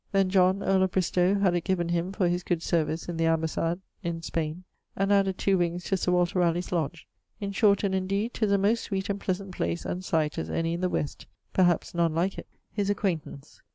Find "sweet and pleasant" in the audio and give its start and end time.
8.85-9.53